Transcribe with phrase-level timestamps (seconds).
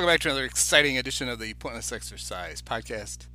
[0.00, 3.26] Welcome back to another exciting edition of the Pointless Exercise podcast.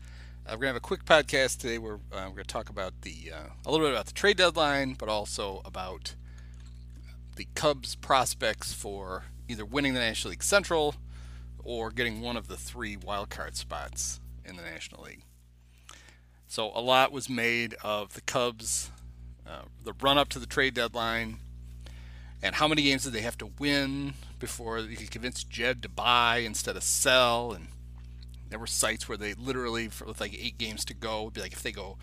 [0.48, 1.77] Uh, we're gonna have a quick podcast today.
[1.77, 4.95] Where uh, we're gonna talk about the uh, a little bit about the trade deadline,
[4.95, 6.16] but also about
[7.35, 10.95] the Cubs' prospects for either winning the National League Central
[11.63, 15.21] or getting one of the three wild card spots in the National League.
[16.48, 18.90] So a lot was made of the Cubs,
[19.45, 21.38] uh, the run up to the trade deadline,
[22.41, 25.90] and how many games did they have to win before you could convince Jed to
[25.90, 27.52] buy instead of sell.
[27.52, 27.70] And
[28.49, 31.54] there were sites where they literally, with like eight games to go, would be like
[31.54, 31.98] if they go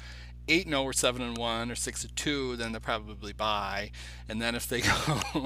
[0.48, 3.33] eight and zero oh or seven and one or six and two, then they'll probably
[3.33, 3.93] buy.
[4.29, 5.45] And then if they go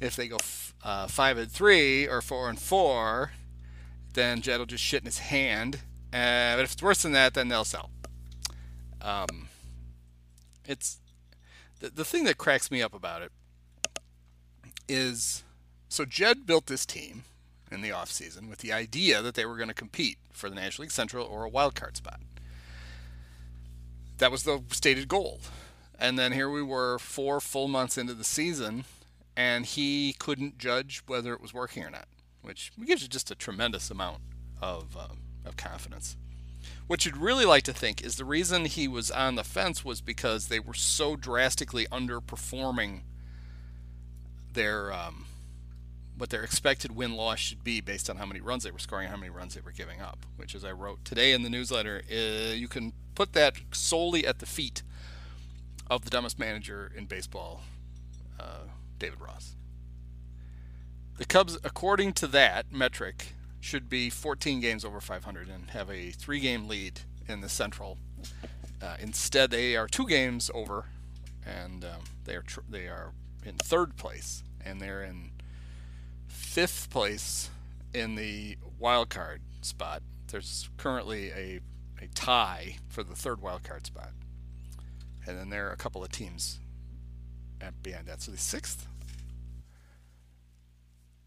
[0.00, 0.36] if they go
[0.84, 3.32] uh, five and three or four and four,
[4.12, 5.76] then Jed will just shit in his hand.
[6.12, 7.88] Uh, but if it's worse than that, then they'll sell.
[9.00, 9.48] Um,
[10.66, 10.98] it's
[11.80, 13.32] the, the thing that cracks me up about it
[14.86, 15.42] is
[15.92, 17.24] so Jed built this team
[17.70, 20.84] in the offseason with the idea that they were going to compete for the National
[20.84, 22.20] League Central or a wild card spot.
[24.16, 25.40] That was the stated goal.
[25.98, 28.84] And then here we were four full months into the season,
[29.36, 32.08] and he couldn't judge whether it was working or not,
[32.40, 34.22] which gives you just a tremendous amount
[34.62, 35.08] of, uh,
[35.44, 36.16] of confidence.
[36.86, 40.00] What you'd really like to think is the reason he was on the fence was
[40.00, 43.02] because they were so drastically underperforming
[44.54, 45.26] their um,
[46.16, 49.08] what their expected win loss should be based on how many runs they were scoring
[49.08, 50.26] how many runs they were giving up.
[50.36, 54.38] Which, as I wrote today in the newsletter, uh, you can put that solely at
[54.38, 54.82] the feet
[55.90, 57.62] of the dumbest manager in baseball,
[58.38, 58.68] uh,
[58.98, 59.56] David Ross.
[61.18, 66.10] The Cubs, according to that metric, should be 14 games over 500 and have a
[66.10, 67.98] three-game lead in the Central.
[68.80, 70.86] Uh, instead, they are two games over,
[71.46, 73.12] and um, they are tr- they are
[73.44, 75.31] in third place, and they're in
[76.32, 77.50] fifth place
[77.94, 80.02] in the wild card spot.
[80.28, 81.60] There's currently a,
[82.00, 84.10] a tie for the third wild card spot,
[85.26, 86.58] and then there are a couple of teams
[87.82, 88.22] behind that.
[88.22, 88.86] So the sixth.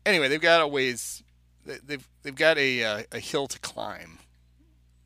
[0.05, 1.23] Anyway, they've got a ways.
[1.66, 4.19] They've they've got a uh, a hill to climb,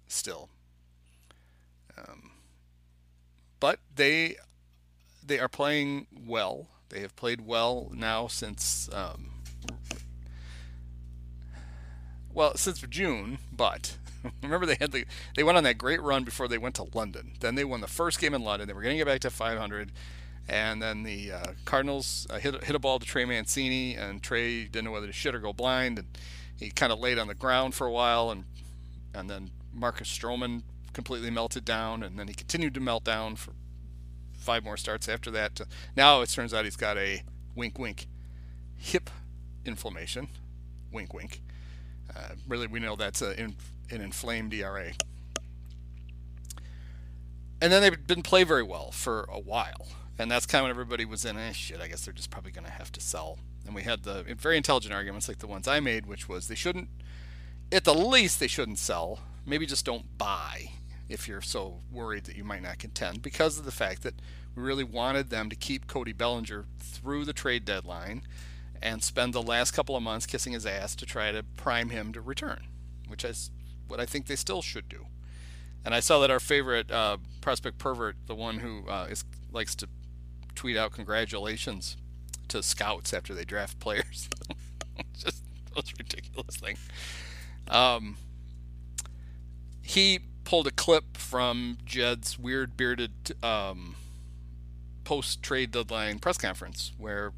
[0.08, 0.50] still.
[1.98, 2.32] Um,
[3.60, 4.36] but they
[5.26, 6.68] they are playing well.
[6.90, 9.32] They have played well now since um,
[12.34, 13.40] well since June.
[13.52, 13.98] But
[14.44, 17.34] remember they had the they went on that great run before they went to London.
[17.40, 18.68] Then they won the first game in London.
[18.68, 19.92] They were going to get back to 500,
[20.48, 24.66] and then the uh, Cardinals uh, hit hit a ball to Trey Mancini, and Trey
[24.66, 26.08] didn't know whether to shit or go blind, and
[26.58, 28.46] he kind of laid on the ground for a while, and
[29.14, 30.64] and then Marcus Stroman
[30.94, 33.54] completely melted down, and then he continued to melt down for
[34.34, 35.62] five more starts after that.
[35.96, 37.24] Now it turns out he's got a
[37.56, 38.08] wink wink
[38.76, 39.10] hip
[39.66, 40.30] inflammation.
[40.92, 41.42] Wink wink.
[42.16, 43.56] Uh, really, we know that's a, an
[43.90, 44.92] inflamed ERA.
[47.62, 49.88] And then they didn't play very well for a while.
[50.18, 52.52] And that's kind of when everybody was in, eh, shit, I guess they're just probably
[52.52, 53.40] going to have to sell.
[53.66, 56.56] And we had the very intelligent arguments like the ones I made, which was they
[56.56, 56.90] shouldn't,
[57.72, 59.20] at the least, they shouldn't sell.
[59.46, 60.72] Maybe just don't buy
[61.08, 64.16] if you're so worried that you might not contend because of the fact that
[64.56, 68.24] we really wanted them to keep Cody Bellinger through the trade deadline
[68.82, 72.14] and spend the last couple of months kissing his ass to try to prime him
[72.14, 72.68] to return,
[73.08, 73.52] which is
[73.88, 75.08] what I think they still should do.
[75.86, 79.76] And I saw that our favorite uh, prospect pervert, the one who uh, is, likes
[79.76, 79.88] to
[80.56, 81.98] tweet out congratulations
[82.50, 84.30] to scouts after they draft players,
[85.14, 85.44] just
[85.76, 86.78] most ridiculous thing.
[87.70, 88.18] Um,
[89.82, 93.96] he pulled a clip from Jed's weird bearded um,
[95.04, 97.32] post trade deadline press conference where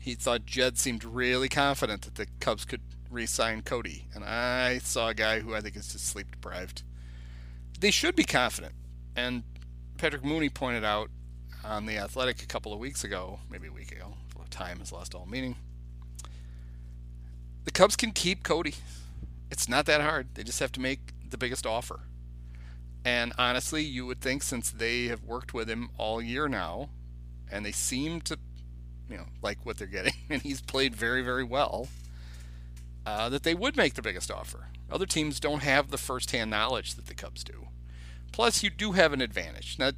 [0.00, 5.08] he thought Jed seemed really confident that the Cubs could re-sign Cody, and I saw
[5.08, 6.82] a guy who I think is just sleep deprived.
[7.80, 8.74] They should be confident,
[9.16, 9.44] and
[9.96, 11.10] Patrick Mooney pointed out
[11.64, 14.14] on the Athletic a couple of weeks ago, maybe a week ago.
[14.50, 15.56] Time has lost all meaning.
[17.64, 18.76] The Cubs can keep Cody.
[19.50, 20.28] It's not that hard.
[20.34, 22.00] They just have to make the biggest offer.
[23.04, 26.88] And honestly, you would think since they have worked with him all year now,
[27.52, 28.38] and they seem to
[29.10, 31.88] you know like what they're getting, and he's played very very well.
[33.06, 34.66] Uh, that they would make the biggest offer.
[34.90, 37.68] Other teams don't have the first-hand knowledge that the Cubs do.
[38.32, 39.78] Plus, you do have an advantage.
[39.78, 39.92] Now,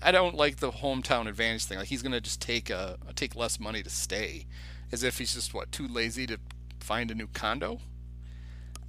[0.00, 1.78] I don't like the hometown advantage thing.
[1.78, 4.46] Like he's going to just take a take less money to stay,
[4.92, 6.38] as if he's just what too lazy to
[6.78, 7.80] find a new condo.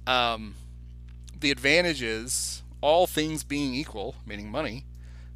[0.06, 0.54] Um,
[1.38, 4.84] the advantage is all things being equal, meaning money,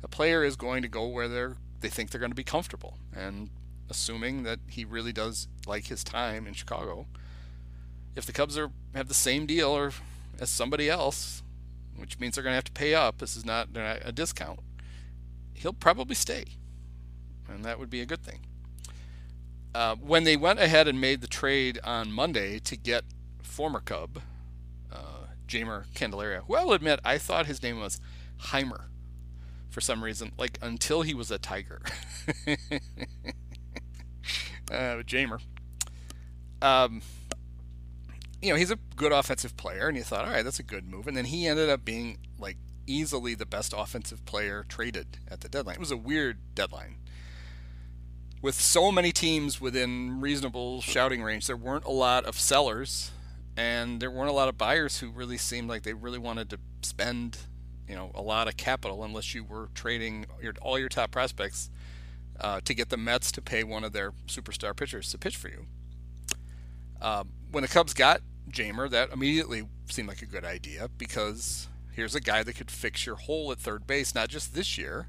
[0.02, 2.99] a player is going to go where they're they think they're going to be comfortable.
[3.14, 3.50] And
[3.90, 7.06] assuming that he really does like his time in Chicago,
[8.17, 9.93] if the Cubs are have the same deal or
[10.40, 11.43] as somebody else,
[11.96, 13.19] which means they're going to have to pay up.
[13.19, 14.61] This is not a discount.
[15.55, 16.44] He'll probably stay,
[17.49, 18.40] and that would be a good thing.
[19.75, 23.05] Uh, when they went ahead and made the trade on Monday to get
[23.43, 24.20] former Cub,
[24.93, 28.00] uh, Jeimer Candelaria, who I'll admit I thought his name was
[28.46, 28.85] Heimer
[29.69, 31.82] for some reason, like until he was a Tiger.
[34.70, 35.41] uh, Jeimer.
[36.61, 37.03] Um,
[38.43, 40.88] you know, he's a good offensive player, and you thought, all right, that's a good
[40.88, 41.06] move.
[41.06, 42.56] And then he ended up being like
[42.87, 45.76] easily the best offensive player traded at the deadline.
[45.76, 46.97] It was a weird deadline.
[48.41, 53.11] With so many teams within reasonable shouting range, there weren't a lot of sellers,
[53.56, 56.61] and there weren't a lot of buyers who really seemed like they really wanted to
[56.82, 57.38] spend,
[57.88, 61.69] you know, a lot of capital unless you were trading your, all your top prospects
[62.40, 65.49] uh, to get the Mets to pay one of their superstar pitchers to pitch for
[65.49, 65.67] you.
[67.00, 68.20] Um, when the Cubs got
[68.50, 73.06] Jeimer, that immediately seemed like a good idea because here's a guy that could fix
[73.06, 75.08] your hole at third base, not just this year,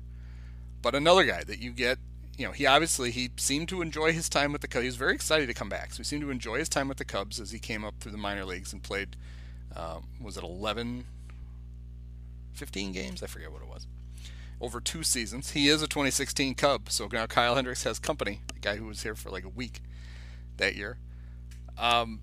[0.81, 1.97] but another guy that you get.
[2.37, 4.83] You know, he obviously he seemed to enjoy his time with the Cubs.
[4.83, 6.97] He was very excited to come back, so he seemed to enjoy his time with
[6.97, 9.17] the Cubs as he came up through the minor leagues and played.
[9.75, 11.05] Um, was it 11,
[12.53, 13.21] 15 games?
[13.21, 13.87] I forget what it was.
[14.61, 15.51] Over two seasons.
[15.51, 18.41] He is a 2016 Cub, so now Kyle Hendricks has company.
[18.53, 19.81] The guy who was here for like a week
[20.57, 20.97] that year.
[21.77, 22.19] Um,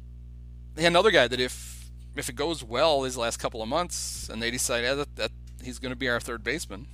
[0.76, 4.50] another guy that if if it goes well these last couple of months and they
[4.50, 5.30] decide yeah, that, that
[5.62, 6.88] he's going to be our third baseman,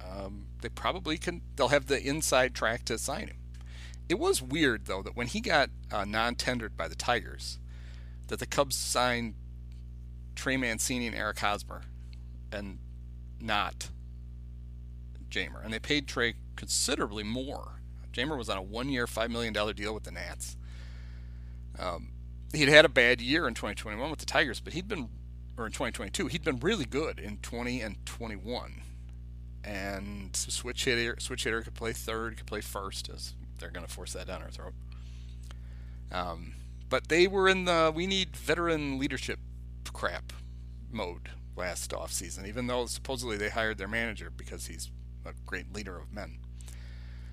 [0.00, 1.42] um, they probably can.
[1.56, 3.36] They'll have the inside track to sign him.
[4.08, 7.58] It was weird though that when he got uh, non-tendered by the Tigers,
[8.28, 9.34] that the Cubs signed
[10.34, 11.82] Trey Mancini and Eric Hosmer,
[12.52, 12.78] and
[13.40, 13.90] not
[15.34, 17.80] Jeimer, and they paid Trey considerably more.
[18.12, 20.56] Jeimer was on a one-year, five million dollar deal with the Nats.
[21.78, 22.12] Um,
[22.52, 25.08] he'd had a bad year in 2021 with the Tigers, but he'd been,
[25.56, 28.82] or in 2022, he'd been really good in 20 and 21.
[29.64, 33.92] And switch hitter, switch hitter could play third, could play first, as they're going to
[33.92, 34.74] force that down our throat.
[36.12, 36.54] Um,
[36.88, 39.40] but they were in the we need veteran leadership
[39.92, 40.32] crap
[40.92, 44.90] mode last off season, even though supposedly they hired their manager because he's
[45.24, 46.38] a great leader of men.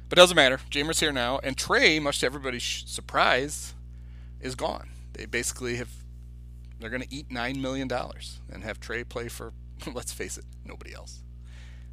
[0.09, 0.59] But it doesn't matter.
[0.69, 3.73] Jeimer's here now, and Trey, much to everybody's surprise,
[4.41, 4.89] is gone.
[5.13, 5.89] They basically have
[6.79, 9.53] they're going to eat nine million dollars and have Trey play for
[9.93, 11.21] let's face it, nobody else.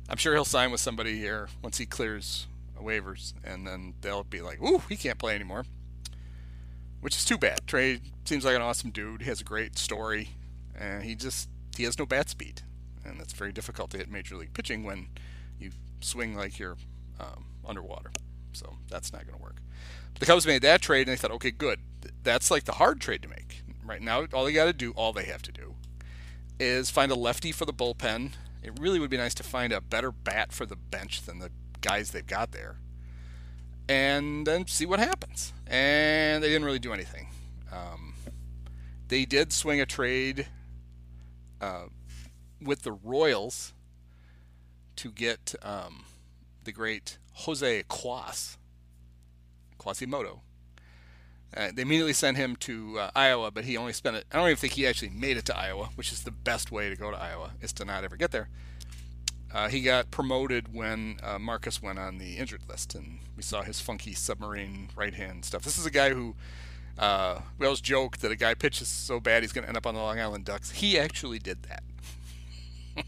[0.08, 2.46] I'm sure he'll sign with somebody here once he clears
[2.80, 5.64] waivers, and then they'll be like, "Ooh, he can't play anymore,"
[7.00, 7.66] which is too bad.
[7.66, 9.22] Trey seems like an awesome dude.
[9.22, 10.30] He has a great story,
[10.74, 12.62] and he just he has no bat speed,
[13.04, 15.08] and that's very difficult to hit major league pitching when
[15.58, 16.76] you swing like you're
[17.20, 18.10] um, underwater.
[18.52, 19.56] So that's not going to work.
[20.18, 21.80] The Cubs made that trade, and they thought, okay, good
[22.22, 23.62] that's like the hard trade to make.
[23.84, 25.74] Right now, all they got to do, all they have to do,
[26.60, 28.32] is find a lefty for the bullpen.
[28.62, 31.50] It really would be nice to find a better bat for the bench than the
[31.80, 32.80] guys they've got there,
[33.88, 35.52] and then see what happens.
[35.66, 37.28] And they didn't really do anything.
[37.72, 38.14] Um,
[39.08, 40.48] they did swing a trade
[41.60, 41.84] uh,
[42.60, 43.72] with the Royals
[44.98, 46.04] to get um,
[46.64, 48.56] the great Jose Cuas,
[49.78, 50.42] Quasimodo,
[51.56, 54.26] uh, they immediately sent him to uh, Iowa, but he only spent it.
[54.30, 56.90] I don't even think he actually made it to Iowa, which is the best way
[56.90, 58.48] to go to Iowa, is to not ever get there.
[59.52, 63.62] Uh, he got promoted when uh, Marcus went on the injured list, and we saw
[63.62, 65.62] his funky submarine right hand stuff.
[65.62, 66.34] This is a guy who
[66.98, 69.86] uh, we always joke that a guy pitches so bad he's going to end up
[69.86, 70.72] on the Long Island Ducks.
[70.72, 71.82] He actually did that.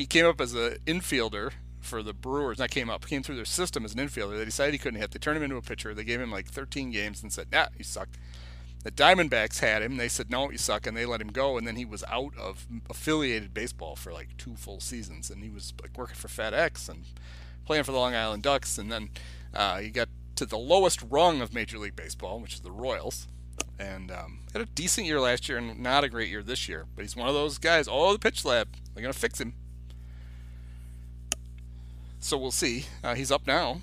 [0.00, 3.44] he came up as an infielder for the Brewers, that came up, came through their
[3.44, 4.38] system as an infielder.
[4.38, 5.10] They decided he couldn't hit.
[5.10, 5.92] They turned him into a pitcher.
[5.92, 8.08] They gave him like 13 games and said, nah, you suck.
[8.82, 9.98] The Diamondbacks had him.
[9.98, 11.58] They said, no, you suck, and they let him go.
[11.58, 15.28] And then he was out of affiliated baseball for like two full seasons.
[15.28, 17.04] And he was like working for FedEx and
[17.66, 18.78] playing for the Long Island Ducks.
[18.78, 19.10] And then
[19.52, 23.28] uh, he got to the lowest rung of Major League Baseball, which is the Royals.
[23.78, 26.86] And um, had a decent year last year and not a great year this year.
[26.96, 27.86] But he's one of those guys.
[27.86, 28.68] Oh, the pitch lab.
[28.94, 29.52] They're to fix him.
[32.20, 32.86] So we'll see.
[33.02, 33.80] Uh, he's up now,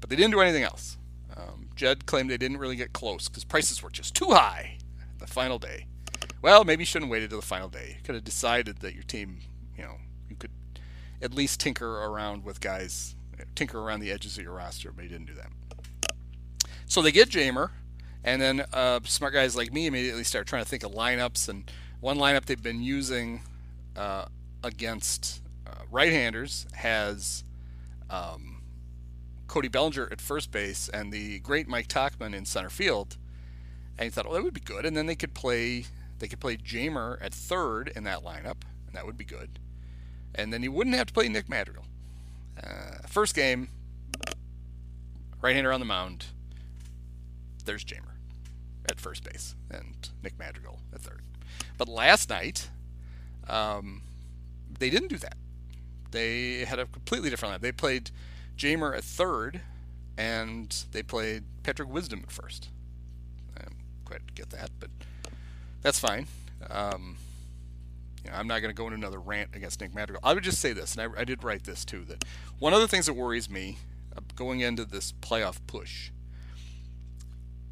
[0.00, 0.98] but they didn't do anything else.
[1.36, 4.78] Um, Jed claimed they didn't really get close because prices were just too high
[5.18, 5.86] the final day.
[6.42, 7.96] Well, maybe you shouldn't have waited till the final day.
[7.96, 9.40] You could have decided that your team,
[9.76, 9.96] you know,
[10.28, 10.50] you could
[11.22, 13.16] at least tinker around with guys,
[13.54, 15.48] tinker around the edges of your roster, but you didn't do that.
[16.86, 17.70] So they get Jeimer,
[18.22, 21.48] and then uh, smart guys like me immediately start trying to think of lineups.
[21.48, 23.40] And one lineup they've been using
[23.96, 24.26] uh,
[24.62, 27.42] against uh, right-handers has
[28.14, 28.62] um,
[29.46, 33.16] Cody Bellinger at first base and the great Mike Tauchman in center field.
[33.98, 34.84] And he thought, well, that would be good.
[34.84, 35.86] And then they could play
[36.20, 39.58] they could play Jeimer at third in that lineup, and that would be good.
[40.34, 41.84] And then he wouldn't have to play Nick Madrigal.
[42.62, 43.68] Uh, first game,
[45.42, 46.26] right-hander on the mound.
[47.64, 48.14] There's Jeimer
[48.88, 51.22] at first base and Nick Madrigal at third.
[51.78, 52.70] But last night,
[53.48, 54.02] um,
[54.78, 55.36] they didn't do that.
[56.14, 57.60] They had a completely different lineup.
[57.60, 58.12] They played
[58.56, 59.60] Jeimer at third,
[60.16, 62.68] and they played Patrick Wisdom at first.
[63.58, 64.90] I don't quite get that, but
[65.82, 66.28] that's fine.
[66.70, 67.16] Um,
[68.24, 70.20] you know, I'm not going to go into another rant against Nick Madrigal.
[70.22, 72.24] I would just say this, and I, I did write this too, that
[72.60, 73.78] one of the things that worries me
[74.16, 76.12] uh, going into this playoff push,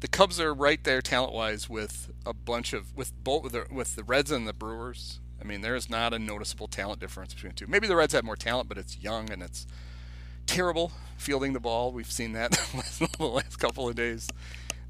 [0.01, 3.95] the Cubs are right there talent-wise with a bunch of with both with the, with
[3.95, 5.21] the Reds and the Brewers.
[5.43, 7.67] I mean, there is not a noticeable talent difference between the two.
[7.67, 9.67] Maybe the Reds have more talent, but it's young and it's
[10.45, 11.91] terrible fielding the ball.
[11.91, 12.51] We've seen that
[13.17, 14.29] the last couple of days.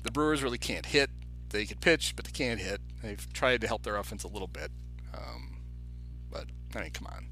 [0.04, 1.10] The Brewers really can't hit
[1.54, 2.82] they can pitch, but they can't hit.
[3.02, 4.72] They've tried to help their offense a little bit,
[5.14, 5.58] um,
[6.30, 7.28] but I mean, come on.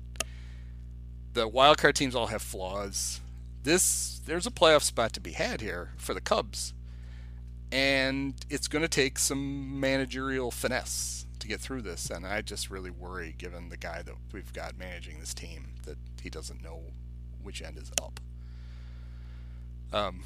[1.34, 3.20] The wild card teams all have flaws.
[3.64, 6.74] This there's a playoff spot to be had here for the Cubs,
[7.72, 12.10] and it's going to take some managerial finesse get through this.
[12.10, 15.98] And I just really worry, given the guy that we've got managing this team, that
[16.22, 16.82] he doesn't know
[17.44, 18.20] which end is up.
[19.94, 20.22] Um,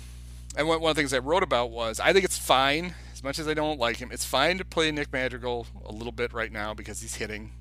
[0.56, 3.24] and one, one of the things I wrote about was I think it's fine as
[3.24, 6.34] much as I don't like him, it's fine to play Nick Madrigal a little bit
[6.34, 7.54] right now because he's hitting,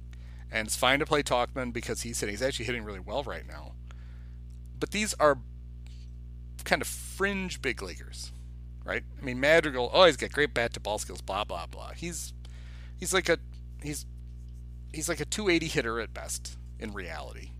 [0.50, 2.33] and it's fine to play Tauchman because he's hitting.
[2.33, 3.73] He's actually hitting really well right now.
[4.80, 5.38] But these are
[6.64, 8.33] kind of fringe big leaguers,
[8.85, 9.04] right?
[9.21, 11.92] I mean, Madrigal, oh, he's got great bat to ball skills, blah blah blah.
[11.92, 12.33] He's
[12.99, 13.38] he's like a
[13.85, 14.07] he's
[14.93, 17.50] he's like a 280 hitter at best in reality,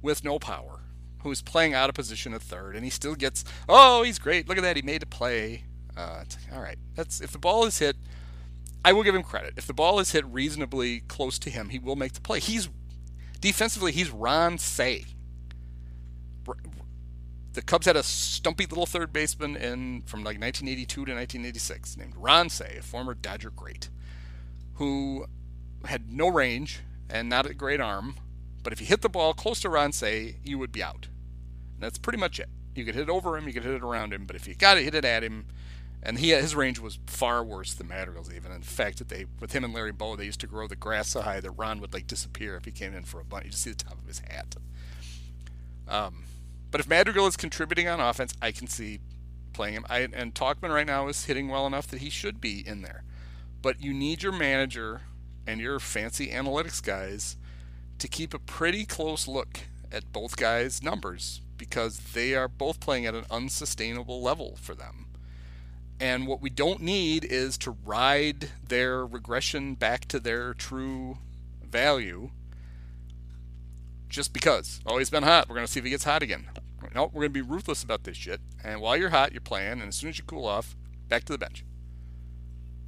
[0.00, 0.80] with no power.
[1.22, 4.48] Who's playing out of position at third, and he still gets, oh, he's great.
[4.48, 5.62] Look at that, he made a play
[5.96, 7.96] uh, all right, that's if the ball is hit,
[8.84, 9.54] I will give him credit.
[9.56, 12.40] If the ball is hit reasonably close to him, he will make the play.
[12.40, 12.68] He's
[13.40, 15.04] defensively, he's Ron Cey.
[17.52, 22.14] The Cubs had a stumpy little third baseman in from like 1982 to 1986 named
[22.16, 23.90] Ron Cey, a former Dodger great,
[24.74, 25.26] who
[25.84, 28.16] had no range and not a great arm.
[28.62, 31.08] But if you hit the ball close to Ron Cey, you would be out.
[31.74, 32.48] And that's pretty much it.
[32.74, 34.54] You could hit it over him, you could hit it around him, but if you
[34.54, 35.46] got to hit it at him,
[36.02, 38.50] and he his range was far worse than Madrigal's even.
[38.52, 41.08] The fact that they with him and Larry Bowa, they used to grow the grass
[41.08, 43.44] so high that Ron would like disappear if he came in for a bunt.
[43.44, 44.56] You just see the top of his hat.
[45.86, 46.24] Um,
[46.70, 48.98] but if Madrigal is contributing on offense, I can see
[49.52, 49.86] playing him.
[49.88, 53.04] I, and Tauchman right now is hitting well enough that he should be in there.
[53.60, 55.02] But you need your manager
[55.46, 57.36] and your fancy analytics guys
[57.98, 63.06] to keep a pretty close look at both guys' numbers because they are both playing
[63.06, 65.06] at an unsustainable level for them.
[66.00, 71.18] And what we don't need is to ride their regression back to their true
[71.62, 72.30] value
[74.08, 74.80] just because.
[74.84, 75.48] Oh, he's been hot.
[75.48, 76.48] We're going to see if he gets hot again.
[76.94, 78.40] No, we're going to be ruthless about this shit.
[78.62, 79.80] And while you're hot, you're playing.
[79.80, 80.76] And as soon as you cool off,
[81.08, 81.64] back to the bench.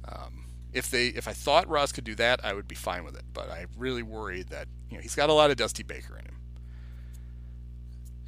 [0.07, 0.44] Um,
[0.75, 3.23] if they, if I thought Ross could do that, I would be fine with it.
[3.33, 6.25] But I really worried that you know he's got a lot of Dusty Baker in
[6.25, 6.37] him.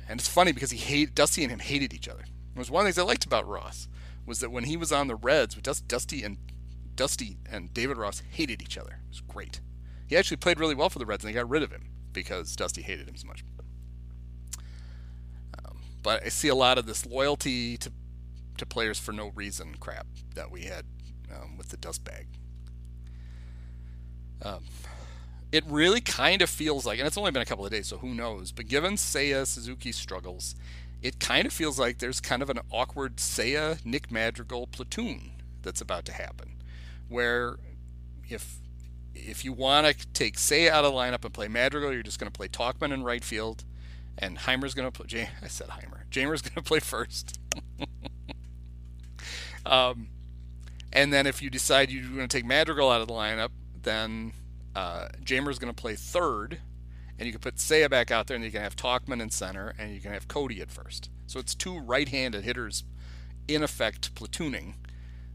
[0.09, 2.21] And it's funny because he hate Dusty and him hated each other.
[2.21, 3.89] It was one of the things I liked about Ross
[4.25, 6.37] was that when he was on the Reds, with Dusty and
[6.95, 9.01] Dusty and David Ross hated each other.
[9.05, 9.59] It was great.
[10.07, 12.55] He actually played really well for the Reds, and they got rid of him because
[12.55, 13.43] Dusty hated him so much.
[15.59, 17.91] Um, but I see a lot of this loyalty to
[18.57, 20.83] to players for no reason crap that we had
[21.34, 22.27] um, with the dust bag.
[24.41, 24.63] Um,
[25.51, 27.98] it really kind of feels like, and it's only been a couple of days, so
[27.98, 28.51] who knows?
[28.51, 30.55] But given Seiya Suzuki's struggles,
[31.01, 35.31] it kind of feels like there's kind of an awkward Seiya Nick Madrigal platoon
[35.62, 36.62] that's about to happen,
[37.07, 37.57] where
[38.29, 38.57] if
[39.15, 42.19] if you want to take Seiya out of the lineup and play Madrigal, you're just
[42.19, 43.63] going to play Tauchman in right field,
[44.17, 45.29] and Heimer's going to play.
[45.41, 46.07] I said Heimer.
[46.12, 47.39] Jeimer's going to play first.
[49.65, 50.10] um,
[50.94, 53.50] and then if you decide you're going to take Madrigal out of the lineup,
[53.82, 54.34] then
[54.75, 56.60] uh, is going to play third
[57.17, 59.74] and you can put Seiya back out there, and you can have Tauchman in center,
[59.77, 61.10] and you can have Cody at first.
[61.25, 62.84] So it's two right-handed hitters,
[63.48, 64.75] in effect, platooning.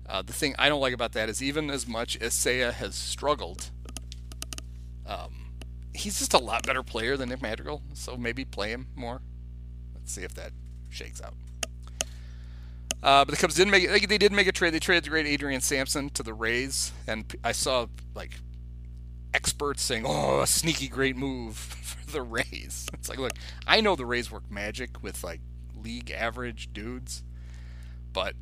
[0.09, 2.95] Uh, the thing I don't like about that is even as much as Seiya has
[2.95, 3.71] struggled,
[5.07, 5.55] um,
[5.93, 7.83] he's just a lot better player than Nick Madrigal.
[7.95, 9.23] So maybe play him more.
[9.95, 10.53] Let's see if that
[10.89, 11.35] shakes out.
[13.03, 14.09] Uh, but the Cubs didn't make.
[14.09, 14.73] They did make a trade.
[14.73, 18.33] They traded the great Adrian Sampson to the Rays, and I saw like
[19.35, 23.33] experts saying, "Oh, a sneaky great move for the Rays." It's like, look,
[23.67, 25.41] I know the Rays work magic with like
[25.75, 27.25] league average dudes,
[28.13, 28.35] but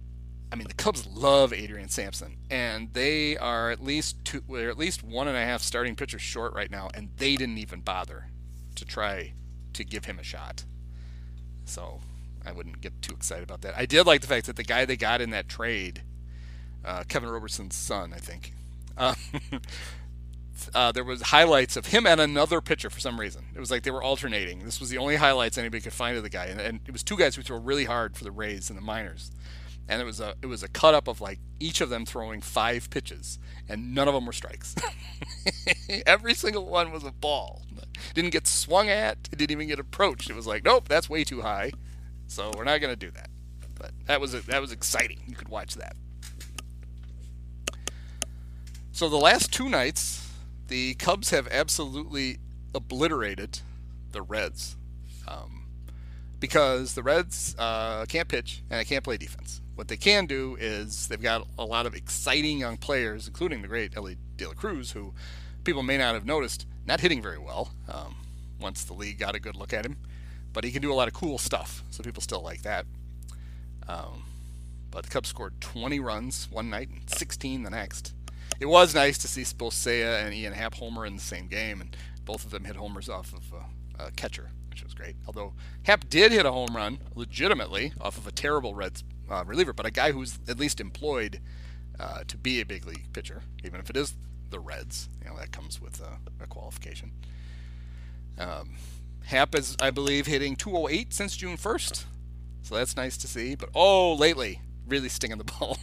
[0.52, 4.76] I mean, the Cubs love Adrian Sampson, and they are at least two, they're at
[4.76, 8.26] least one and a half starting pitchers short right now, and they didn't even bother
[8.74, 9.32] to try
[9.72, 10.64] to give him a shot.
[11.64, 12.00] So
[12.44, 13.74] I wouldn't get too excited about that.
[13.76, 16.02] I did like the fact that the guy they got in that trade,
[16.84, 18.54] uh, Kevin Robertson's son, I think.
[18.96, 19.14] Uh,
[20.74, 23.46] uh, there was highlights of him and another pitcher for some reason.
[23.54, 24.64] It was like they were alternating.
[24.64, 27.02] This was the only highlights anybody could find of the guy, and, and it was
[27.02, 29.30] two guys who throw really hard for the Rays and the minors.
[29.88, 32.40] And it was a it was a cut up of like each of them throwing
[32.40, 34.76] five pitches, and none of them were strikes.
[36.06, 37.62] Every single one was a ball.
[38.14, 39.28] didn't get swung at.
[39.32, 40.30] It didn't even get approached.
[40.30, 41.72] It was like, nope, that's way too high.
[42.30, 43.28] So we're not going to do that.
[43.76, 45.18] But that was that was exciting.
[45.26, 45.96] You could watch that.
[48.92, 50.30] So the last two nights,
[50.68, 52.38] the Cubs have absolutely
[52.72, 53.60] obliterated
[54.12, 54.76] the Reds
[55.26, 55.64] um,
[56.38, 59.60] because the Reds uh, can't pitch and they can't play defense.
[59.74, 63.68] What they can do is they've got a lot of exciting young players, including the
[63.68, 65.14] great Elly De La Cruz, who
[65.64, 68.14] people may not have noticed not hitting very well um,
[68.60, 69.96] once the league got a good look at him.
[70.52, 72.86] But he can do a lot of cool stuff, so people still like that.
[73.88, 74.24] Um,
[74.90, 78.14] but the Cubs scored 20 runs one night and 16 the next.
[78.58, 81.96] It was nice to see Seiya and Ian Happ homer in the same game, and
[82.24, 85.16] both of them hit homers off of a, a catcher, which was great.
[85.26, 85.54] Although
[85.84, 89.86] Happ did hit a home run legitimately off of a terrible Reds uh, reliever, but
[89.86, 91.40] a guy who's at least employed
[91.98, 94.14] uh, to be a big league pitcher, even if it is
[94.50, 95.08] the Reds.
[95.22, 97.12] You know that comes with a, a qualification.
[98.38, 98.74] Um,
[99.24, 102.04] Happ is, I believe, hitting 208 since June 1st.
[102.62, 103.54] So that's nice to see.
[103.54, 105.78] But oh, lately, really stinging the ball.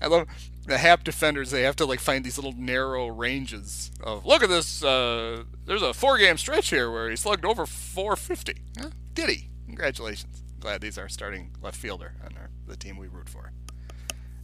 [0.00, 0.28] I love
[0.66, 1.50] the Happ defenders.
[1.50, 4.82] They have to like find these little narrow ranges of look at this.
[4.82, 8.54] Uh, there's a four-game stretch here where he slugged over 450.
[8.78, 8.90] Huh?
[9.14, 9.48] Did he?
[9.66, 10.42] Congratulations.
[10.60, 13.52] Glad these are starting left fielder on our, the team we root for.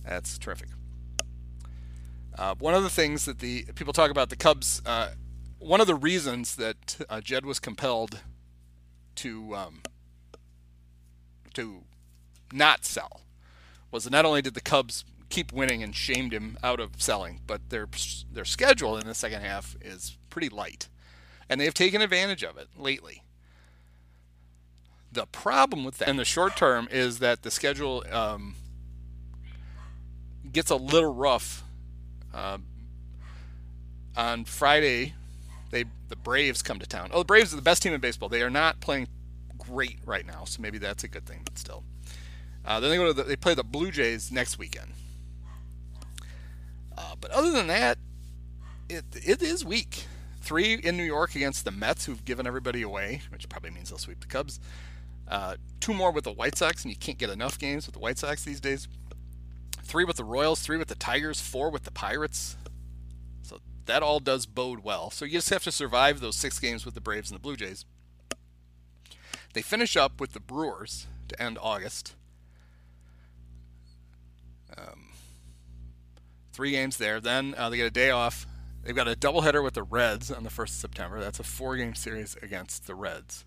[0.04, 0.68] That's terrific.
[2.38, 5.10] Uh, one of the things that the people talk about the Cubs uh,
[5.62, 8.20] one of the reasons that uh, Jed was compelled
[9.16, 9.82] to um,
[11.54, 11.84] to
[12.52, 13.22] not sell
[13.90, 17.40] was that not only did the Cubs keep winning and shamed him out of selling,
[17.46, 17.88] but their
[18.30, 20.88] their schedule in the second half is pretty light,
[21.48, 23.22] and they've taken advantage of it lately.
[25.10, 28.56] The problem with that in the short term is that the schedule um,
[30.50, 31.64] gets a little rough.
[32.32, 32.58] Uh,
[34.16, 35.14] on Friday,
[36.12, 37.08] the Braves come to town.
[37.10, 38.28] Oh, the Braves are the best team in baseball.
[38.28, 39.08] They are not playing
[39.56, 41.40] great right now, so maybe that's a good thing.
[41.42, 41.84] But still,
[42.66, 44.92] uh, then they go to the, they play the Blue Jays next weekend.
[46.98, 47.96] Uh, but other than that,
[48.90, 50.04] it it is weak.
[50.42, 53.96] Three in New York against the Mets, who've given everybody away, which probably means they'll
[53.96, 54.60] sweep the Cubs.
[55.26, 58.00] Uh, two more with the White Sox, and you can't get enough games with the
[58.00, 58.86] White Sox these days.
[59.82, 62.58] Three with the Royals, three with the Tigers, four with the Pirates
[63.86, 65.10] that all does bode well.
[65.10, 67.56] So you just have to survive those six games with the Braves and the Blue
[67.56, 67.84] Jays.
[69.54, 72.14] They finish up with the Brewers to end August.
[74.76, 75.10] Um,
[76.52, 77.20] three games there.
[77.20, 78.46] Then uh, they get a day off.
[78.82, 81.20] They've got a doubleheader with the Reds on the 1st of September.
[81.20, 83.44] That's a four game series against the Reds.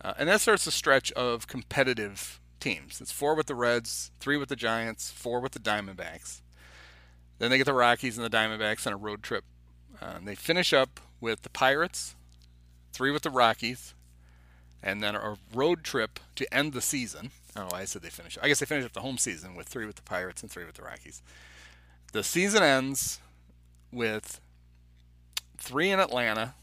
[0.00, 3.00] Uh, and that starts a stretch of competitive teams.
[3.00, 6.42] It's four with the Reds, three with the Giants, four with the Diamondbacks.
[7.42, 9.42] Then they get the Rockies and the Diamondbacks on a road trip.
[10.00, 12.14] Uh, they finish up with the Pirates,
[12.92, 13.94] three with the Rockies,
[14.80, 17.32] and then a road trip to end the season.
[17.56, 18.38] I don't know why I said they finish.
[18.40, 20.64] I guess they finish up the home season with three with the Pirates and three
[20.64, 21.20] with the Rockies.
[22.12, 23.18] The season ends
[23.90, 24.40] with
[25.58, 26.54] three in Atlanta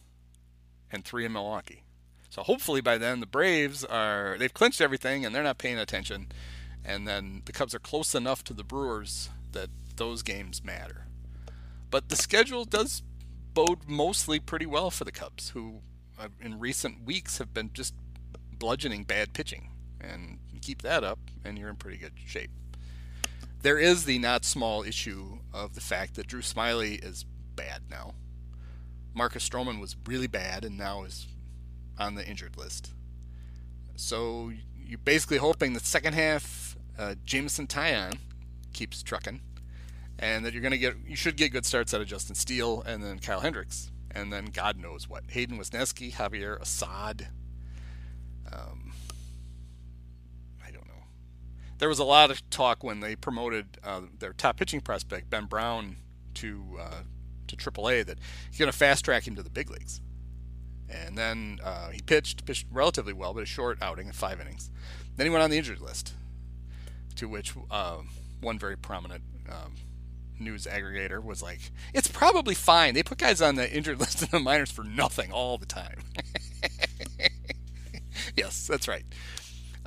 [0.94, 1.84] and three in Milwaukee.
[2.30, 6.28] So hopefully by then the Braves are they've clinched everything and they're not paying attention,
[6.86, 11.06] and then the Cubs are close enough to the Brewers that those games matter.
[11.92, 13.04] But the schedule does
[13.54, 15.82] bode mostly pretty well for the Cubs, who
[16.20, 17.94] uh, in recent weeks have been just
[18.58, 19.70] bludgeoning bad pitching.
[20.02, 22.52] And keep that up, and you're in pretty good shape.
[23.62, 28.14] There is the not small issue of the fact that Drew Smyly is bad now.
[29.14, 31.28] Marcus Stroman was really bad and now is
[31.98, 32.94] on the injured list.
[33.96, 38.18] So you're basically hoping the second half, uh, Jameson Taillon
[38.72, 39.42] keeps trucking
[40.20, 42.84] and that you're going to get you should get good starts out of Justin Steele
[42.86, 47.30] and then Kyle Hendricks and then God knows what Hayden Wesneski, Javier Assad.
[48.52, 48.94] Um,
[50.66, 51.04] I don't know.
[51.78, 55.46] There was a lot of talk when they promoted uh, their top pitching prospect Ben
[55.46, 55.98] Brown
[56.36, 57.02] to uh,
[57.48, 58.18] to AAA that
[58.50, 60.02] he's going to fast track him to the big leagues.
[60.90, 64.72] And then uh, he pitched pitched relatively well, but a short outing five innings.
[65.16, 66.14] Then he went on the injured list
[67.18, 67.98] To which uh,
[68.42, 69.76] one very prominent um,
[70.40, 71.60] news aggregator was like,
[71.94, 72.94] "It's probably fine.
[72.94, 76.00] They put guys on the injured list in the minors for nothing all the time."
[78.36, 79.06] yes, that's right.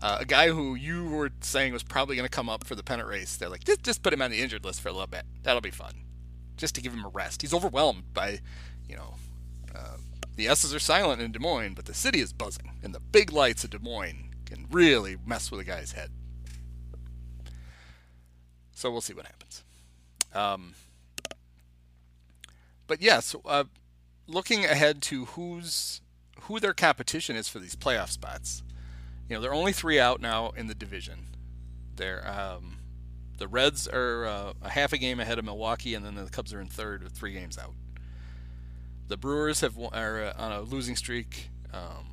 [0.03, 2.83] Uh, a guy who you were saying was probably going to come up for the
[2.83, 3.37] pennant race.
[3.37, 5.23] They're like, just, just put him on the injured list for a little bit.
[5.45, 5.95] That'll be fun,
[6.57, 7.43] just to give him a rest.
[7.43, 8.41] He's overwhelmed by,
[8.89, 9.15] you know,
[9.73, 9.99] uh,
[10.35, 13.33] the S's are silent in Des Moines, but the city is buzzing, and the big
[13.33, 16.11] lights of Des Moines can really mess with a guy's head.
[18.73, 19.63] So we'll see what happens.
[20.35, 20.75] Um,
[22.87, 23.65] but yes, uh,
[24.27, 26.01] looking ahead to who's
[26.43, 28.63] who their competition is for these playoff spots.
[29.29, 31.29] You know, they're only three out now in the division.
[31.97, 32.79] They're um,
[33.39, 36.53] the Reds are uh, a half a game ahead of Milwaukee, and then the Cubs
[36.53, 37.75] are in third with three games out.
[39.09, 41.51] The Brewers have are uh, on a losing streak.
[41.73, 42.07] Um,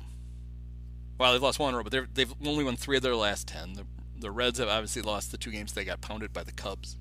[1.18, 3.74] well, they've lost one row, but they've only won three of their last ten.
[3.74, 3.86] The,
[4.18, 6.96] the Reds have obviously lost the two games they got pounded by the Cubs.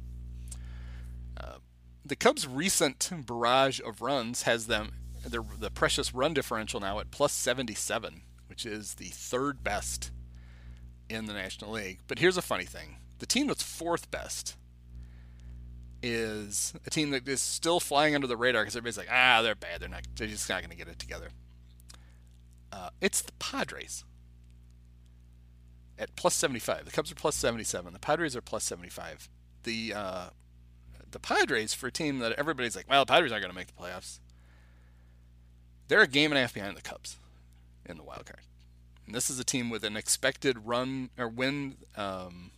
[2.10, 4.94] The Cubs' recent barrage of runs has them
[5.24, 10.10] their, the precious run differential now at plus 77, which is the third best
[11.08, 12.00] in the National League.
[12.08, 14.56] But here's a funny thing the team that's fourth best
[16.02, 19.54] is a team that is still flying under the radar because everybody's like, ah, they're
[19.54, 19.80] bad.
[19.80, 20.08] They're not.
[20.16, 21.30] They're just not going to get it together.
[22.72, 24.04] Uh, it's the Padres
[26.00, 26.86] at plus 75.
[26.86, 27.94] The Cubs are plus 77.
[27.94, 29.30] The Padres are plus 75.
[29.62, 30.30] The uh,
[31.12, 33.68] the Padres for a team that everybody's like, well, the Padres aren't going to make
[33.68, 34.20] the playoffs.
[35.88, 37.18] They're a game and a half behind the Cubs
[37.86, 38.42] in the wild card.
[39.06, 42.52] And this is a team with an expected run or win, um,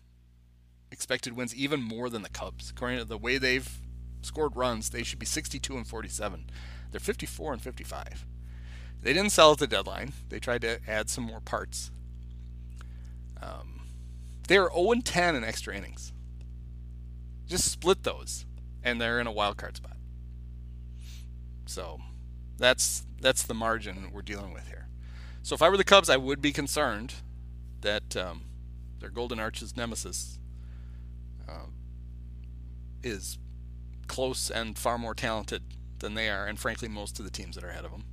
[0.91, 2.69] expected wins even more than the Cubs.
[2.69, 3.79] According to the way they've
[4.21, 6.49] scored runs, they should be 62 and 47.
[6.91, 8.25] They're 54 and 55.
[9.01, 10.11] They didn't sell at the deadline.
[10.29, 11.89] They tried to add some more parts.
[13.41, 13.87] Um,
[14.47, 16.11] they are 0 and 10 in extra innings.
[17.51, 18.45] Just split those,
[18.81, 19.97] and they're in a wild card spot.
[21.65, 21.99] So
[22.57, 24.87] that's that's the margin we're dealing with here.
[25.43, 27.15] So if I were the Cubs, I would be concerned
[27.81, 28.43] that um,
[28.99, 30.39] their Golden Arches nemesis
[31.45, 31.65] uh,
[33.03, 33.37] is
[34.07, 35.61] close and far more talented
[35.99, 38.05] than they are, and frankly, most of the teams that are ahead of them.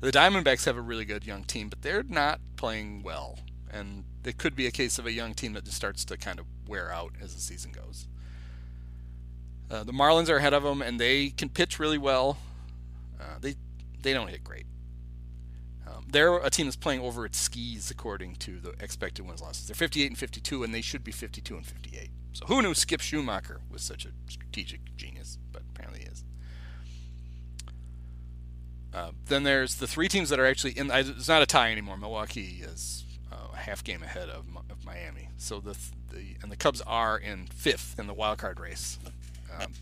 [0.00, 4.38] The Diamondbacks have a really good young team, but they're not playing well, and it
[4.38, 6.90] could be a case of a young team that just starts to kind of wear
[6.90, 8.08] out as the season goes.
[9.70, 12.38] Uh, the Marlins are ahead of them, and they can pitch really well.
[13.20, 13.56] Uh, they
[14.02, 14.66] they don't hit great.
[15.86, 19.66] Um, they're a team that's playing over its skis according to the expected wins losses.
[19.66, 22.10] They're 58 and 52, and they should be 52 and 58.
[22.32, 25.38] So who knew Skip Schumaker was such a strategic genius?
[25.52, 26.24] But apparently he is.
[28.92, 30.90] Uh, then there's the three teams that are actually in.
[30.92, 31.96] It's not a tie anymore.
[31.96, 35.30] Milwaukee is uh, a half game ahead of, of Miami.
[35.36, 35.76] So the
[36.10, 38.98] the and the Cubs are in fifth in the wild card race.
[39.58, 39.72] Um,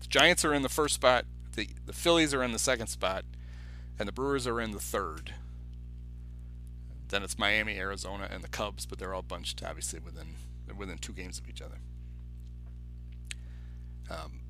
[0.00, 1.24] the Giants are in the first spot.
[1.54, 3.24] The the Phillies are in the second spot
[4.00, 5.34] and the Brewers are in the third.
[7.08, 10.34] Then it's Miami, Arizona, and the Cubs, but they're all bunched obviously within
[10.76, 11.76] within two games of each other.
[14.10, 14.40] Um,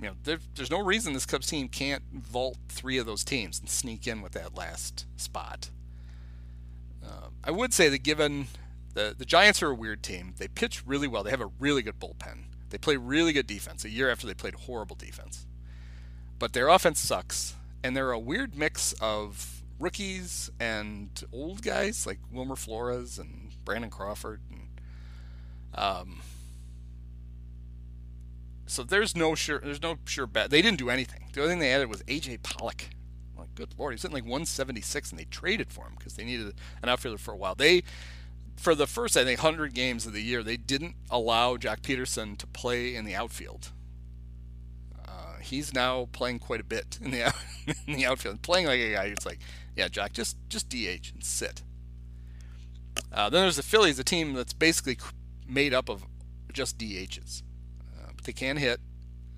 [0.00, 3.58] you know, there, there's no reason this Cubs team can't vault three of those teams
[3.58, 5.70] and sneak in with that last spot.
[7.04, 8.46] Uh, I would say that given
[8.94, 11.24] the the Giants are a weird team, they pitch really well.
[11.24, 12.44] They have a really good bullpen.
[12.74, 13.84] They play really good defense.
[13.84, 15.46] A year after they played horrible defense,
[16.40, 22.18] but their offense sucks and they're a weird mix of rookies and old guys like
[22.32, 24.40] Wilmer Flores and Brandon Crawford.
[24.50, 24.80] And,
[25.72, 26.20] um,
[28.66, 30.50] so there's no sure there's no sure bet.
[30.50, 31.28] They didn't do anything.
[31.32, 32.86] The only thing they added was AJ Pollock.
[33.38, 36.54] Like good lord, he's hitting like 176, and they traded for him because they needed
[36.82, 37.54] an outfielder for a while.
[37.54, 37.84] They
[38.56, 42.36] for the first I think 100 games of the year, they didn't allow Joc Pederson
[42.38, 43.70] to play in the outfield
[45.44, 47.32] he's now playing quite a bit in the
[47.86, 49.38] in the outfield, playing like a guy who's like,
[49.76, 51.62] yeah, Joc, just just DH and sit.
[53.12, 54.98] Uh, then there's the Phillies, a team that's basically
[55.46, 56.04] made up of
[56.52, 57.42] just DHs,
[57.96, 58.80] uh, but they can hit.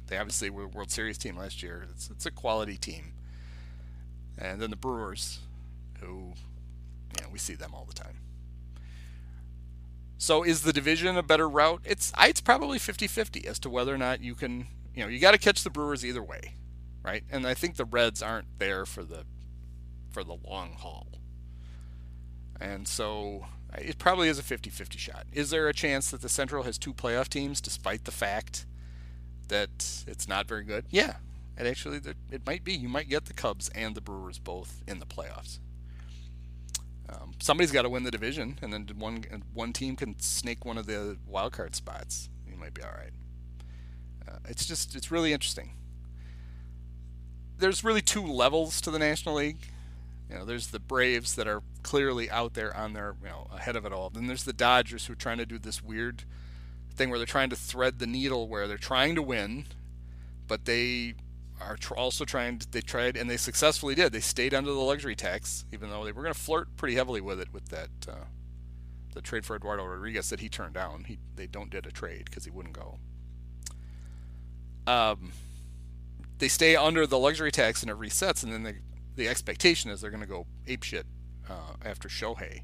[0.06, 1.86] They obviously were a World Series team last year.
[1.90, 3.12] It's it's a quality team.
[4.38, 5.40] And then the Brewers,
[6.00, 6.34] who,
[7.16, 8.18] you know, we see them all the time.
[10.18, 11.82] So is the division a better route?
[11.84, 15.32] It's it's probably 50-50 as to whether or not you can you know, you got
[15.32, 16.54] to catch the Brewers either way,
[17.04, 17.22] right?
[17.30, 19.24] And I think the Reds aren't there for the
[20.10, 21.08] for the long haul.
[22.58, 25.26] And so it probably is a 50-50 shot.
[25.30, 28.64] Is there a chance that the Central has two playoff teams despite the fact
[29.48, 30.86] that it's not very good?
[30.88, 31.16] Yeah.
[31.58, 32.00] It actually
[32.30, 32.72] it might be.
[32.72, 35.58] You might get the Cubs and the Brewers both in the playoffs.
[37.08, 40.78] Um, somebody's got to win the division, and then one one team can snake one
[40.78, 42.28] of the wild card spots.
[42.48, 43.12] You might be all right.
[44.28, 45.72] Uh, it's just it's really interesting.
[47.58, 49.68] There's really two levels to the National League.
[50.28, 53.76] You know, there's the Braves that are clearly out there on their you know ahead
[53.76, 54.10] of it all.
[54.10, 56.24] Then there's the Dodgers who are trying to do this weird
[56.92, 59.66] thing where they're trying to thread the needle, where they're trying to win,
[60.48, 61.14] but they
[61.60, 62.58] are tr- also trying.
[62.58, 64.12] To, they tried and they successfully did.
[64.12, 67.20] They stayed under the luxury tax, even though they were going to flirt pretty heavily
[67.20, 68.24] with it with that uh,
[69.14, 71.04] the trade for Eduardo Rodriguez that he turned down.
[71.04, 72.98] He they don't did a trade because he wouldn't go.
[74.86, 75.32] Um,
[76.38, 78.74] they stay under the luxury tax and it resets, and then they,
[79.16, 81.04] the expectation is they're going to go apeshit
[81.48, 82.60] uh, after Shohei.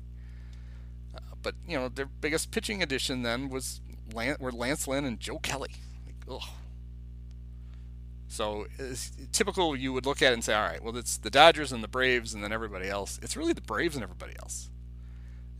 [1.15, 3.81] Uh, but you know their biggest pitching addition then was
[4.15, 5.73] were Lance Lynn and Joe Kelly.
[6.27, 6.43] Like,
[8.33, 8.67] so
[9.31, 11.85] typical, you would look at it and say, all right, well, it's the Dodgers and
[11.85, 13.21] the Braves and then everybody else.
[13.21, 14.71] It's really the Braves and everybody else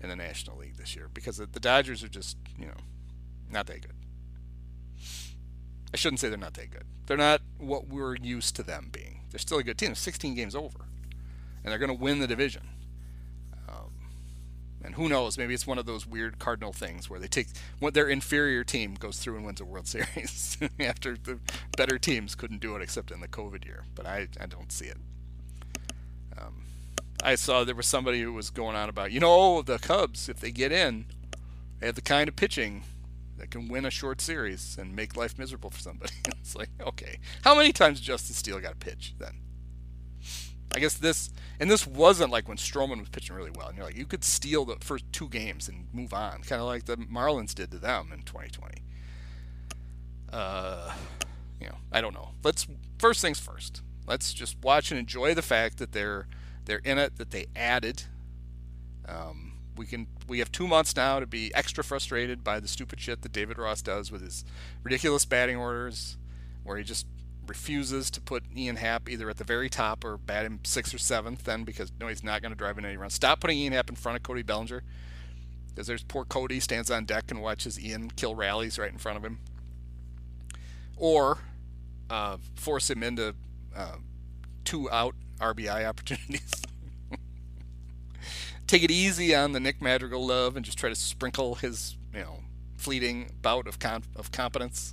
[0.01, 2.79] in the National League this year because the Dodgers are just, you know,
[3.51, 3.93] not that good.
[5.93, 6.85] I shouldn't say they're not that good.
[7.05, 9.21] They're not what we're used to them being.
[9.31, 9.95] They're still a good team.
[9.95, 10.87] 16 games over,
[11.63, 12.63] and they're going to win the division.
[14.85, 15.39] And who knows?
[15.39, 18.95] Maybe it's one of those weird cardinal things where they take what their inferior team
[18.95, 21.39] goes through and wins a World Series after the
[21.77, 23.85] better teams couldn't do it except in the COVID year.
[23.95, 24.99] But I, I don't see it.
[26.37, 26.65] Um,
[27.23, 30.41] I saw there was somebody who was going on about, you know, the Cubs, if
[30.41, 31.07] they get in,
[31.79, 32.83] they have the kind of pitching
[33.39, 36.13] that can win a short series and make life miserable for somebody.
[36.29, 39.42] it's like, okay, how many times Justin Steele got a pitch then?
[40.75, 41.31] I guess this
[41.61, 44.25] and this wasn't like when Stroman was pitching really well, and you're like you could
[44.25, 47.79] steal the first two games and move on, kind of like the Marlins did to
[47.79, 48.83] them in 2020.
[50.33, 50.95] Uh,
[51.61, 52.31] you know, I don't know.
[52.43, 52.67] Let's
[52.99, 53.83] first things first.
[54.07, 56.27] Let's just watch and enjoy the fact that they're
[56.65, 58.05] they're in it, that they added.
[59.07, 63.01] Um, we can we have two months now to be extra frustrated by the stupid
[63.01, 64.45] shit that David Ross does with his
[64.83, 66.17] ridiculous batting orders,
[66.65, 67.07] where he just
[67.47, 70.99] refuses to put Ian Happ either at the very top or bat him sixth or
[70.99, 73.15] seventh then because no, he's not going to drive in any runs.
[73.15, 74.83] Stop putting Ian Happ in front of Cody Bellinger
[75.69, 79.19] because there's poor Cody stands on deck and watches Ian kill rallies right in front
[79.19, 79.41] of him.
[80.97, 81.39] Or
[82.11, 83.35] uh, force him into
[83.75, 83.97] uh,
[84.65, 86.53] two out RBI opportunities.
[88.67, 92.21] Take it easy on the Nick Madrigal love and just try to sprinkle his, you
[92.21, 92.41] know,
[92.77, 93.79] fleeting bout of,
[94.17, 94.93] of competence.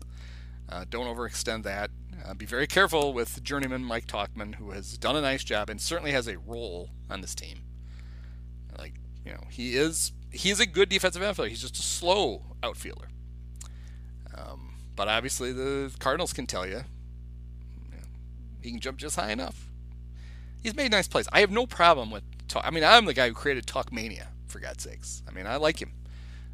[0.68, 1.90] Uh, don't overextend that.
[2.26, 5.80] Uh, be very careful with journeyman Mike Tauchman, who has done a nice job and
[5.80, 7.62] certainly has a role on this team.
[8.78, 11.50] Like, you know, he is he is a good defensive outfielder.
[11.50, 13.08] He's just a slow outfielder.
[14.36, 16.84] Um, but obviously, the Cardinals can tell you,
[17.92, 18.08] you know,
[18.62, 19.70] he can jump just high enough.
[20.62, 21.28] He's made nice plays.
[21.32, 22.24] I have no problem with.
[22.48, 25.22] Talk, I mean, I'm the guy who created Talkmania, for God's sakes.
[25.28, 25.94] I mean, I like him.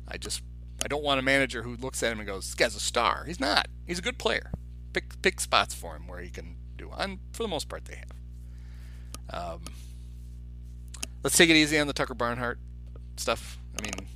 [0.07, 0.41] I just
[0.83, 3.23] I don't want a manager who looks at him and goes, "This guy's a star."
[3.25, 3.67] He's not.
[3.85, 4.51] He's a good player
[4.95, 6.89] pick pick spots for him where he can do.
[6.97, 9.53] And for the most part, they have.
[9.53, 9.61] Um,
[11.21, 12.59] let's take it easy on the Tucker Barnhart
[13.17, 13.59] stuff.
[13.77, 14.07] I mean,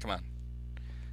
[0.00, 0.22] come on.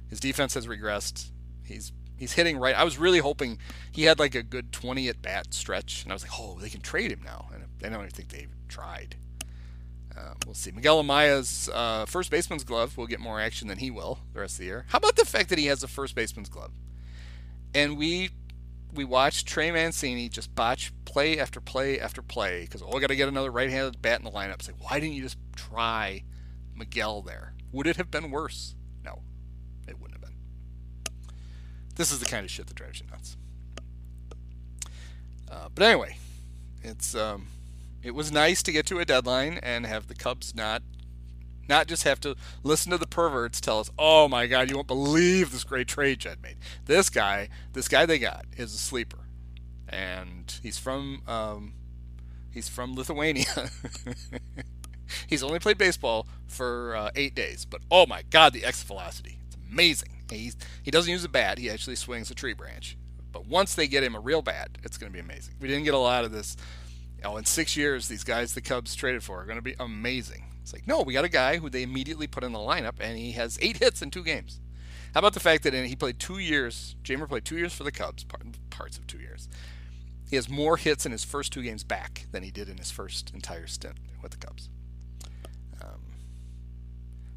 [0.08, 1.30] His defense has regressed.
[1.64, 2.74] He's he's hitting right.
[2.74, 3.58] I was really hoping
[3.92, 6.70] he had like a good 20 at bat stretch, and I was like, oh, they
[6.70, 7.50] can trade him now.
[7.52, 9.16] And I don't even think they've tried.
[10.16, 10.70] Uh, we'll see.
[10.70, 14.54] Miguel Amaya's uh, first baseman's glove will get more action than he will the rest
[14.54, 14.86] of the year.
[14.88, 16.70] How about the fact that he has a first baseman's glove?
[17.74, 18.30] And we
[18.96, 23.08] we watched Trey Mancini just botch play after play after play because oh, I got
[23.08, 24.54] to get another right-handed bat in the lineup.
[24.54, 26.24] It's like, why didn't you just try
[26.74, 27.54] Miguel there?
[27.72, 28.74] Would it have been worse?
[29.04, 29.22] No,
[29.86, 30.38] it wouldn't have been.
[31.94, 33.36] This is the kind of shit that drives you nuts.
[35.50, 36.16] Uh, but anyway,
[36.82, 37.46] it's um,
[38.02, 40.82] it was nice to get to a deadline and have the Cubs not
[41.68, 44.88] not just have to listen to the perverts tell us, oh my God, you won't
[44.88, 46.56] believe this great trade Jed made.
[46.84, 49.18] This guy, this guy they got is a sleeper.
[49.88, 51.74] And he's from um,
[52.52, 53.70] he's from Lithuania.
[55.28, 59.38] he's only played baseball for uh, eight days, but oh my God, the X velocity!
[59.46, 60.08] It's amazing.
[60.28, 62.96] He's, he doesn't use a bat; he actually swings a tree branch.
[63.30, 65.54] But once they get him a real bat, it's going to be amazing.
[65.60, 66.56] We didn't get a lot of this.
[67.24, 70.44] Oh, in six years, these guys the Cubs traded for are going to be amazing.
[70.66, 73.16] It's like, no, we got a guy who they immediately put in the lineup, and
[73.16, 74.58] he has eight hits in two games.
[75.14, 77.92] How about the fact that he played two years, Jeimer played two years for the
[77.92, 78.26] Cubs,
[78.70, 79.48] parts of two years.
[80.28, 82.90] He has more hits in his first two games back than he did in his
[82.90, 84.68] first entire stint with the Cubs.
[85.80, 86.00] Um,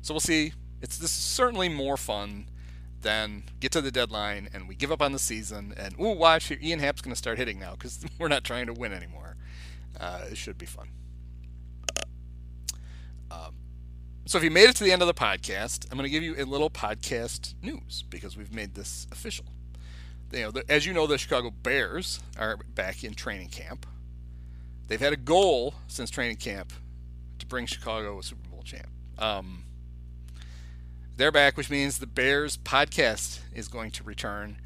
[0.01, 0.53] so we'll see.
[0.81, 2.47] It's this is certainly more fun
[3.03, 6.47] than get to the deadline and we give up on the season and oh watch
[6.47, 6.57] here.
[6.63, 9.37] Ian Happ's going to start hitting now because we're not trying to win anymore.
[9.99, 10.89] Uh, it should be fun.
[13.31, 13.55] Um,
[14.25, 16.23] So if you made it to the end of the podcast, I'm going to give
[16.23, 19.45] you a little podcast news because we've made this official.
[20.31, 23.87] You know, the, as you know, the Chicago Bears are back in training camp.
[24.87, 26.73] They've had a goal since training camp
[27.39, 28.89] to bring Chicago a Super Bowl champ.
[29.17, 29.63] Um,
[31.17, 34.61] they're back, which means the Bears podcast is going to return,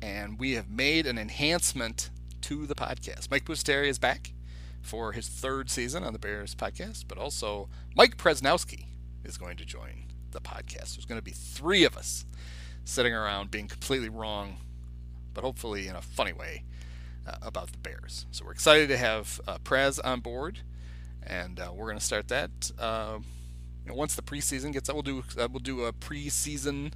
[0.00, 2.10] and we have made an enhancement
[2.42, 3.30] to the podcast.
[3.30, 4.32] Mike Busteri is back
[4.88, 8.86] for his third season on the Bears podcast, but also Mike Presnowski
[9.22, 10.94] is going to join the podcast.
[10.94, 12.24] There's going to be three of us
[12.84, 14.56] sitting around being completely wrong,
[15.34, 16.64] but hopefully in a funny way
[17.26, 18.24] uh, about the Bears.
[18.30, 20.60] So we're excited to have uh, Prez on board,
[21.22, 23.18] and uh, we're going to start that uh,
[23.84, 26.94] you know, once the preseason gets out, we'll do uh, we'll do a preseason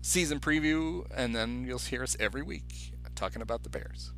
[0.00, 4.12] season preview, and then you'll hear us every week talking about the Bears.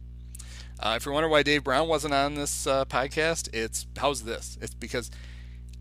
[0.81, 4.57] Uh, if you're wondering why Dave Brown wasn't on this uh, podcast, it's how's this?
[4.61, 5.11] It's because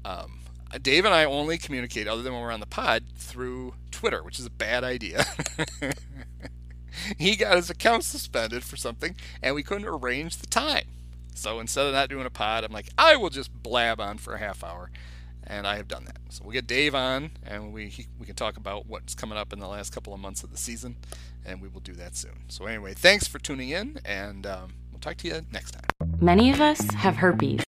[0.04, 0.40] um,
[0.82, 4.40] Dave and I only communicate, other than when we're on the pod, through Twitter, which
[4.40, 5.26] is a bad idea.
[7.18, 10.86] he got his account suspended for something, and we couldn't arrange the time.
[11.36, 14.34] So instead of not doing a pod, I'm like, I will just blab on for
[14.34, 14.90] a half hour
[15.48, 16.18] and I have done that.
[16.30, 19.54] So we'll get Dave on, and we he, we can talk about what's coming up
[19.54, 20.98] in the last couple of months of the season,
[21.46, 22.44] and we will do that soon.
[22.50, 25.84] So anyway, thanks for tuning in, and um, we'll talk to you next time.
[26.20, 27.67] Many of us have herpes.